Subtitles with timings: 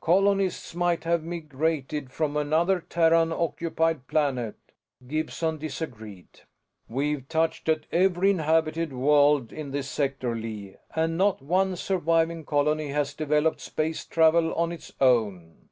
[0.00, 4.56] "Colonists might have migrated from another Terran occupied planet."
[5.06, 6.40] Gibson disagreed.
[6.88, 12.88] "We've touched at every inhabited world in this sector, Lee, and not one surviving colony
[12.88, 15.68] has developed space travel on its own.